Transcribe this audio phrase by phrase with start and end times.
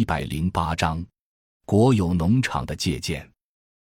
[0.00, 1.04] 一百零八章，
[1.66, 3.30] 国有农场的借鉴。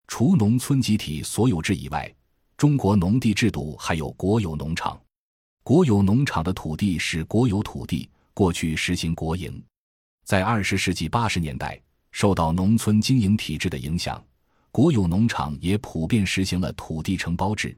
[0.07, 2.11] 除农村集体所有制以外，
[2.57, 4.99] 中国农地制度还有国有农场。
[5.61, 9.63] 国有农场的土地是国有土地，过去实行国营。
[10.25, 11.79] 在二十世纪八十年代，
[12.11, 14.19] 受到农村经营体制的影响，
[14.71, 17.77] 国有农场也普遍实行了土地承包制，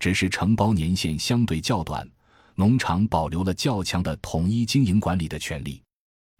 [0.00, 2.04] 只是承包年限相对较短。
[2.56, 5.80] 农场保留了较强的统一经营管理的权利。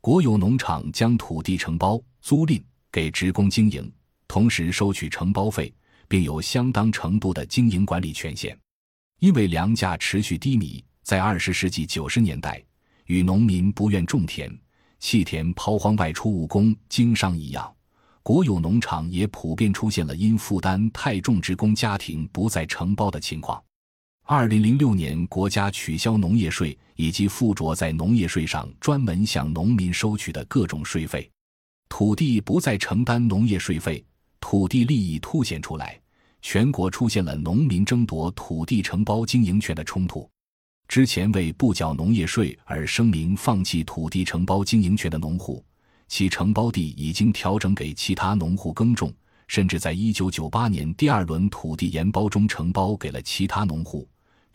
[0.06, 2.62] 国有农场将土地承包、租赁
[2.92, 3.92] 给职工经营，
[4.28, 5.74] 同时收取承包费，
[6.06, 8.56] 并有相当程度的经营管理权限。
[9.18, 12.62] 因为粮价持续低迷，在二十世纪九十年代，
[13.06, 14.56] 与农民不愿种田、
[15.00, 17.74] 弃田抛荒外出务工经商一样，
[18.22, 23.60] 国有农场也普遍出现了因负担太重，职工家庭不再承包的情况。
[24.28, 31.30] 二零零六年，国家取消农业税以及附着在农业税上专门向农民收取的各种税费，
[31.88, 34.04] 土地不再承担农业税费，
[34.40, 35.96] 土地利益凸显出来，
[36.42, 40.28] 全国出现了农民争夺土地承包经营权的冲突。
[40.88, 45.64] 之前为不缴农业税而声明放弃土地承包经营权的农户，
[46.08, 49.14] 其承包地已经调整给其他农户耕种，
[49.46, 54.04] 甚至在一九九八年第二轮土地研包中承包给了其他农户。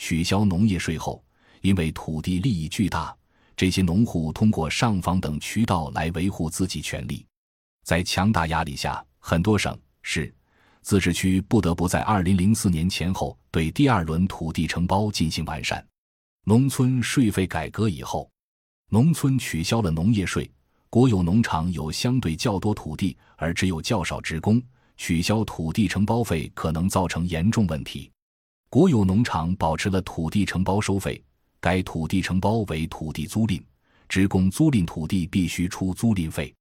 [0.02, 1.24] 取消农业税后，
[1.62, 3.16] 因为土地利益巨大，
[3.56, 7.24] 这些农户通过上访等渠道来维护自己权利。
[7.84, 10.34] 在强大压力下，很多省市、
[10.82, 15.86] 自治区不得不在二零零四年前后对第二轮土地承包进行完善。
[16.46, 18.28] 农村税费改革以后，
[18.90, 20.50] 农村取消了农业税，
[20.90, 24.60] 国有农场有相对较多土地，而只有较少职工，
[24.98, 28.12] 取消土地承包费可能造成严重问题。
[28.72, 31.22] 国有农场保持了土地承包收费，
[31.60, 33.62] 该土地承包为土地租赁，
[34.08, 36.56] 职工租赁土地必须出租赁费。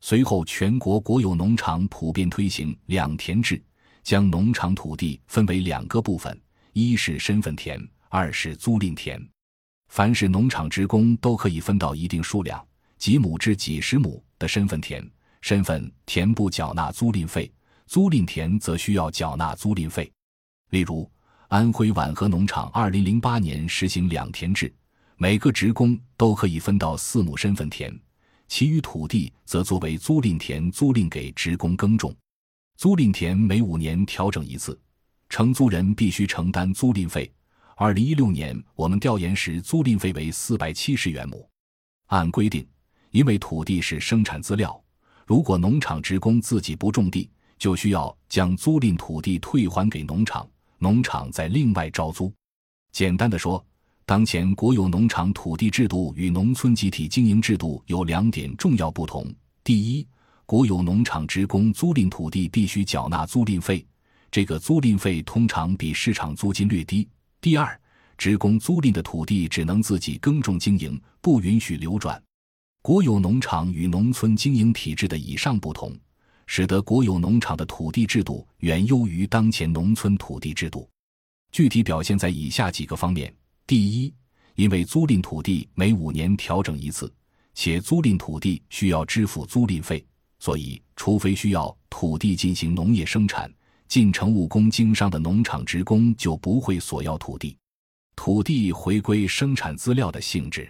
[0.00, 3.62] 随后，全国国有农场普遍推行两田制，
[4.02, 6.40] 将农场土地分为两个部分：
[6.72, 9.22] 一是身份田，二是租赁田。
[9.88, 15.06] 凡是农场职工都可以分到一定数量（几亩至几十亩）的身份田，
[15.42, 17.52] 身份田不缴纳租赁费，
[17.86, 20.10] 租赁田则需要缴纳租赁费。
[20.70, 21.10] 例如，
[21.50, 24.72] 安徽皖河农场二零零八年实行两田制，
[25.16, 27.92] 每个职工都可以分到四亩身份田，
[28.46, 32.14] 其余土地则作为租赁田租赁给职工耕种。
[32.76, 34.80] 租赁田每五年调整一次，
[35.28, 37.28] 承租人必须承担租赁费。
[37.74, 41.44] 二零一六年我们调研时，租赁费为四百七十元亩。
[42.06, 42.64] 按规定，
[43.10, 44.80] 因为土地是生产资料，
[45.26, 47.28] 如果农场职工自己不种地，
[47.58, 50.48] 就需要将租赁土地退还给农场。
[50.80, 52.32] 农场在另外招租。
[52.90, 53.64] 简单的说，
[54.06, 59.32] 当前国有农场土地制度与农村集体经营制度有两点重要不同：
[59.62, 60.06] 第一，
[60.46, 63.86] 国有农场职工租赁土地必须缴纳租赁费，
[64.30, 67.06] 这个租赁费通常比市场租金略低；
[67.42, 67.78] 第二，
[68.16, 72.20] 职工租赁的土地只能自己耕种经营，不允许流转。
[72.82, 75.94] 国有农场与农村经营体制的以上不同。
[76.52, 80.90] 使得国有农场的土地制度远优于当前农村土地制度，
[81.52, 83.32] 具体表现在以下几个方面：
[83.68, 84.12] 第一，
[84.56, 87.08] 因为租赁土地每五年调整一次，
[87.54, 90.04] 且租赁土地需要支付租赁费，
[90.40, 93.48] 所以除非需要土地进行农业生产、
[93.86, 97.56] 进城务工经商的农场职工，就不会索要土地。
[98.16, 100.68] 土地回归生产资料的性质。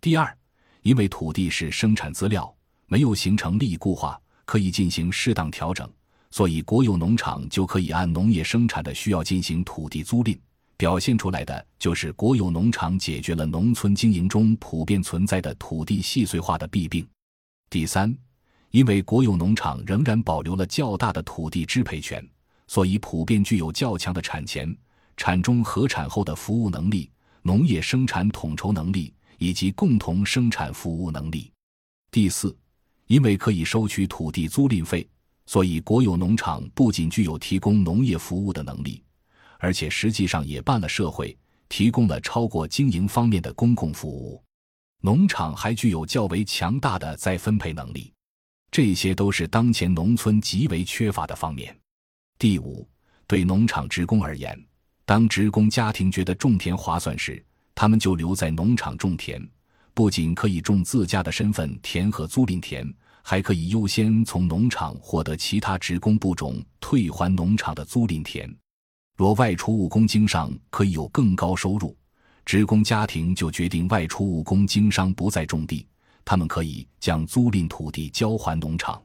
[0.00, 0.38] 第二，
[0.82, 4.16] 因为土地是生产资料，没有形成利益固化。
[4.48, 5.86] 可以进行适当调整，
[6.30, 10.38] 所以国有农场就可以按农业生产的需要进行土地租赁，
[10.78, 17.06] 表现出来的就是国有农场解决了农村经营中普遍存在的土地细碎化的弊病。
[17.68, 18.16] 第三，
[18.70, 22.26] 因为国有农场仍然保留了较大的土地支配权，
[22.66, 24.74] 所以普遍具有较强的产前、
[25.18, 27.10] 产中和产后的服务能力、
[27.42, 31.52] 农业生产统筹能力以及共同生产服务能力。
[32.10, 32.56] 第四。
[33.08, 35.06] 因为可以收取土地租赁费，
[35.46, 39.02] 所以国有农场不仅具有提供农业服务的能力，
[39.58, 41.36] 而且实际上也办了社会，
[41.68, 44.42] 提供了超过经营方面的公共服务。
[45.00, 48.12] 农场还具有较为强大的再分配能力，
[48.70, 51.74] 这些都是当前农村极为缺乏的方面。
[52.38, 52.86] 第五，
[53.26, 54.58] 对农场职工而言，
[55.06, 57.42] 当职工家庭觉得种田划算时，
[57.74, 59.40] 他们就留在农场种田。
[59.98, 62.88] 不仅可以种自家的身份田和租赁田，
[63.20, 68.48] 还可以优先从农场获得其他职工不种、退还农场的租赁田。
[69.16, 71.96] 若外出务工经商可以有更高收入，
[72.44, 75.84] 职工家庭就决定外出务工经商，不再种地，
[76.24, 79.02] 他们可以将租赁土地交还农场，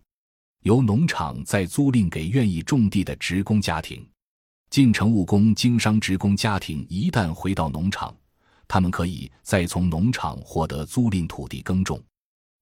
[0.61, 4.07] 由农场再租赁给愿意种地的职工家庭。
[4.69, 8.15] 进城务工、经商职工家庭一旦回到农场，
[8.73, 12.01] 他们可以再从农场获得租赁土地耕种。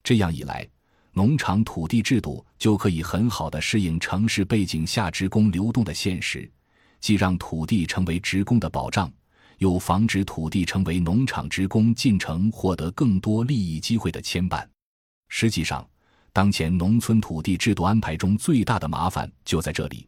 [0.04, 0.68] 这样一来，
[1.14, 6.52] 农场土地制度就可以很好的适应城市背景下职工流动的现实，
[7.00, 9.10] 既让土地成为职工的保障，
[9.60, 14.68] 又防止土地成为农场职工进城获得更多利益机会的牵绊。
[15.30, 15.88] 实际上，
[16.34, 20.06] 当前农村土地制度安排中最大的麻烦就在这里。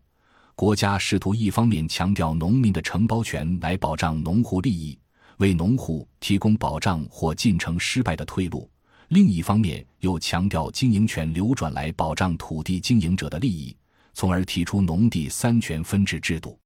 [0.53, 4.99] 国家试图一方面强调农民的承包权来保障农户利益，
[5.37, 8.69] 为农户提供保障或进城失败的退路；
[9.09, 13.75] 另一方面又强调经营权流转来保障土地经营者的利益，
[14.13, 16.59] 从而提出农地三权分置制度。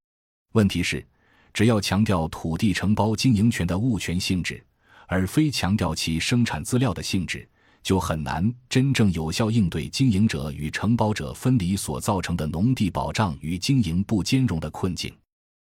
[0.54, 1.06] 问题是，
[1.54, 4.64] 只要强调土地承包经营权的物权性质，
[5.08, 7.48] 而非强调其生产资料的性质。
[7.84, 15.14] 就很难真正有效应对经营者与承包者分离所造成的农地保障与经营不兼容的困境。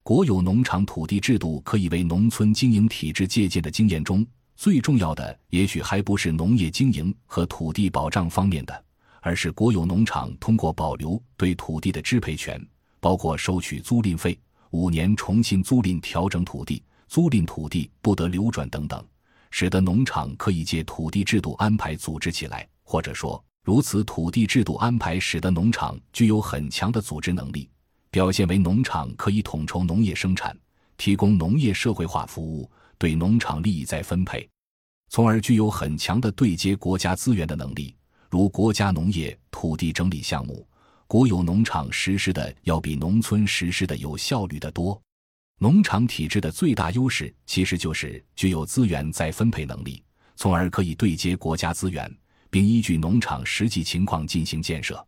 [0.02, 4.26] 国有农场土地制度可以为农村经营体制借鉴的经验中，
[4.56, 8.84] 最重要的也许还不是农业经营和土地保障方面的，
[9.20, 12.60] 而是国有农场通过保留对土地的支配权，
[12.98, 14.38] 包括收取租赁费、
[14.70, 19.04] 五年重新租赁、调整土地、租赁土地不得流转等等。
[19.50, 27.68] 使得农场可以借土地制度安排组织起来，或者说，如此土地制度安排使得农场具有很强的组织能力，
[28.10, 30.56] 表现为农场可以统筹农业生产，
[30.96, 32.68] 提供农业社会化服务，
[32.98, 34.48] 对农场利益再分配，
[35.08, 37.94] 从而具有很强的对接国家资源的能力。
[38.28, 40.66] 如国家农业土地整理项目，
[41.06, 45.00] 国有农场实施的要比农村实施的有效率的多。
[45.58, 50.02] 农场体制的最大优势，其实就是具有资源再分配能力，
[50.36, 52.12] 从而可以对接国家资源，
[52.48, 55.06] 并依据农场实际情况进行建设。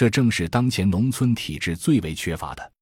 [0.00, 2.72] 这正是当前农村体制最为缺乏的。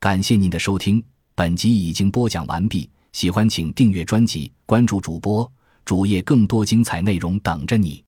[0.00, 1.00] 感谢您的收听，
[1.36, 2.90] 本集已经播讲完毕。
[3.12, 5.48] 喜欢请订阅专辑，关注主播
[5.84, 8.04] 主页，更多精彩内容等着你。